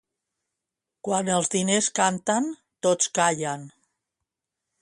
[1.07, 2.49] Quan els diners canten,
[2.87, 3.69] tots callen.